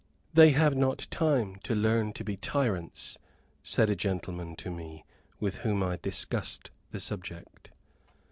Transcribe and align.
"They 0.33 0.49
have 0.53 0.75
not 0.75 1.05
time 1.11 1.57
to 1.61 1.75
learn 1.75 2.13
to 2.13 2.23
be 2.23 2.35
tyrants," 2.35 3.19
said 3.61 3.91
a 3.91 3.95
gentleman 3.95 4.55
to 4.55 4.71
me, 4.71 5.05
with 5.39 5.57
whom 5.57 5.83
I 5.83 5.97
discussed 5.97 6.71
the 6.89 6.99
subject. 6.99 7.69